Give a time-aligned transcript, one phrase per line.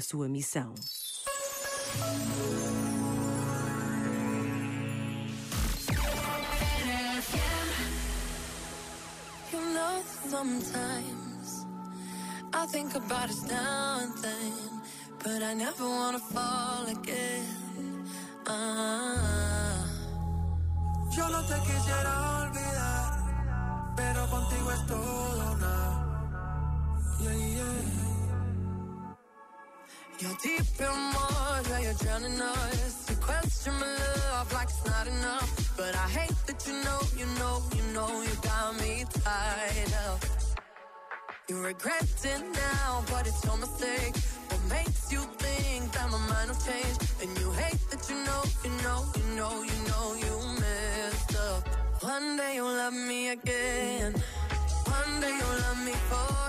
[0.00, 0.74] a sua missão.
[10.30, 11.66] Sometimes
[12.52, 14.82] I think about us now and then,
[15.22, 17.59] but I never wanna fall again.
[30.20, 33.08] You're deep in water, you're drowning us.
[33.08, 35.74] You question my love like it's not enough.
[35.78, 40.20] But I hate that you know, you know, you know you got me tied up.
[41.48, 44.14] You regret it now, but it's your mistake.
[44.48, 46.98] What makes you think that my mind will change?
[47.22, 51.66] And you hate that you know, you know, you know, you know you messed up.
[52.02, 54.12] One day you'll love me again.
[54.84, 56.39] One day you'll love me for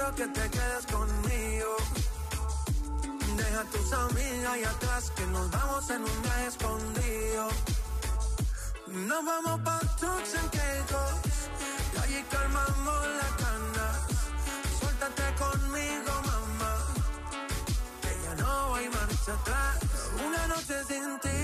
[0.00, 1.76] quiero que te quedes conmigo.
[3.36, 7.48] Deja tus amigas y atrás, que nos vamos en un viaje escondido.
[9.08, 11.14] Nos vamos pa' Turks and Caicos,
[11.94, 13.96] y allí calmamos las ganas.
[14.78, 16.74] Suéltate conmigo, mamá,
[18.02, 19.78] que ya no hay marcha atrás.
[20.26, 21.40] Una noche sin ti,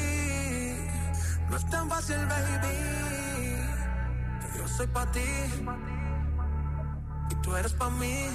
[1.51, 2.77] no es tan fácil, baby.
[4.41, 6.06] Que yo soy pa' ti
[7.43, 8.29] tú eres pa' mí.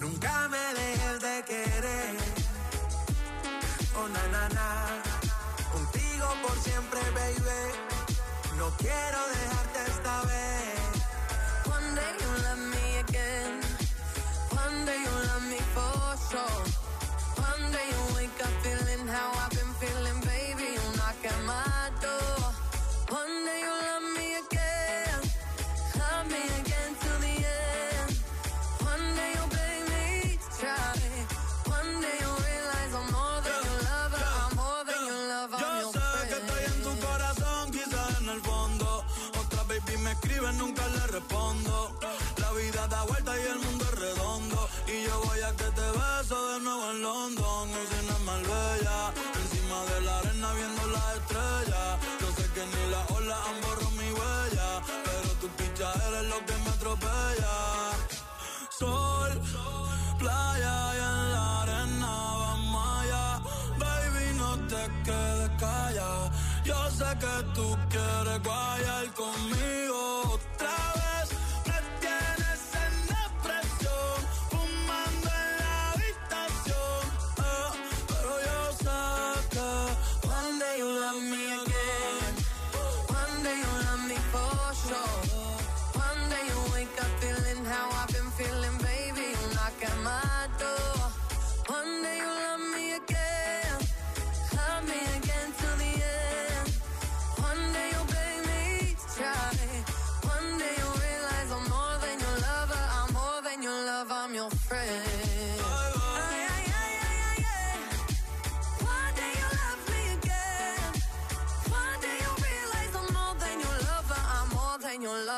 [0.00, 2.16] Nunca me dejes de querer.
[3.96, 5.02] Oh, na.
[5.72, 7.60] Contigo por siempre, baby.
[8.56, 10.78] No quiero dejarte esta vez.
[11.66, 12.97] One day you'll love me
[41.48, 44.68] La vida da vuelta y el mundo es redondo.
[44.86, 47.70] Y yo voy a que te beso de nuevo en London.
[47.70, 51.98] El cine es Marbella, encima de la arena viendo las estrellas.
[52.20, 54.82] Yo sé que ni la ola han borrado mi huella.
[55.06, 57.56] Pero tu picha eres lo que me atropella.
[58.78, 59.40] Sol,
[60.18, 62.12] playa y en la arena
[62.44, 63.40] vamos allá.
[63.78, 66.30] Baby, no te quedes callada.
[66.62, 69.77] Yo sé que tú quieres guayar conmigo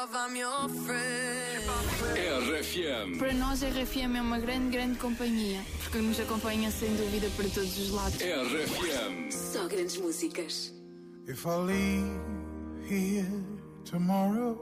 [0.01, 0.15] love.
[0.15, 1.65] I'm your friend.
[2.17, 3.19] RFM.
[3.19, 7.49] Para nós, a RFM é uma grande, grande companhia, porque nos acompanha sem dúvida para
[7.49, 8.19] todos os lados.
[8.21, 9.31] RFM.
[9.31, 10.73] Só grandes músicas.
[11.27, 12.21] If I leave
[12.89, 13.27] here
[13.85, 14.57] tomorrow,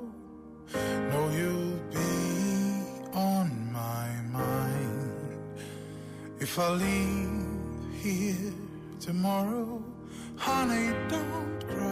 [1.13, 5.39] know you'll be on my mind.
[6.41, 8.53] If I leave here
[9.01, 9.83] tomorrow,
[10.37, 11.88] honey, don't cry.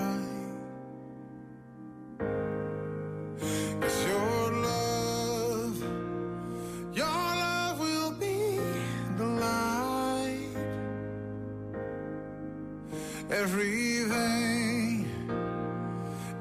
[13.30, 15.08] Everything,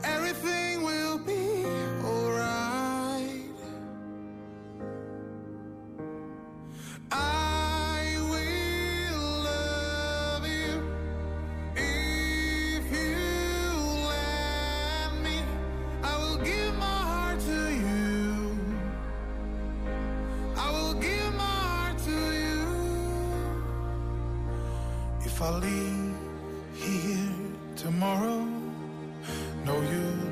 [0.03, 1.65] everything will be
[2.05, 3.41] alright.
[7.11, 10.83] I will love you
[11.75, 13.73] if you
[14.09, 15.41] let me.
[16.03, 18.59] I will give my heart to you.
[20.55, 22.61] I will give my heart to you.
[25.25, 26.15] If I leave
[26.75, 27.31] here
[27.75, 28.45] tomorrow.
[29.65, 30.24] No, you